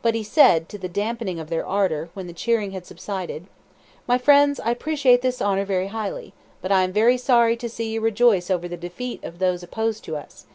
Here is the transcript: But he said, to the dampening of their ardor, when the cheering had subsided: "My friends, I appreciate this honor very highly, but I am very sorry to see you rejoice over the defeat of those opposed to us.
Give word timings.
But 0.00 0.14
he 0.14 0.22
said, 0.22 0.70
to 0.70 0.78
the 0.78 0.88
dampening 0.88 1.38
of 1.38 1.50
their 1.50 1.66
ardor, 1.66 2.08
when 2.14 2.26
the 2.26 2.32
cheering 2.32 2.70
had 2.70 2.86
subsided: 2.86 3.46
"My 4.06 4.16
friends, 4.16 4.58
I 4.60 4.70
appreciate 4.70 5.20
this 5.20 5.42
honor 5.42 5.66
very 5.66 5.88
highly, 5.88 6.32
but 6.62 6.72
I 6.72 6.84
am 6.84 6.92
very 6.94 7.18
sorry 7.18 7.54
to 7.58 7.68
see 7.68 7.90
you 7.90 8.00
rejoice 8.00 8.50
over 8.50 8.66
the 8.66 8.78
defeat 8.78 9.22
of 9.22 9.40
those 9.40 9.62
opposed 9.62 10.04
to 10.04 10.16
us. 10.16 10.46